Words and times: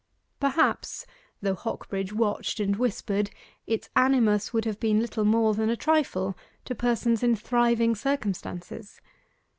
Perhaps, 0.39 1.05
though 1.43 1.53
Hocbridge 1.53 2.11
watched 2.11 2.59
and 2.59 2.75
whispered, 2.75 3.29
its 3.67 3.87
animus 3.95 4.51
would 4.51 4.65
have 4.65 4.79
been 4.79 4.99
little 4.99 5.25
more 5.25 5.53
than 5.53 5.69
a 5.69 5.75
trifle 5.77 6.35
to 6.65 6.73
persons 6.73 7.21
in 7.21 7.35
thriving 7.35 7.93
circumstances. 7.93 8.99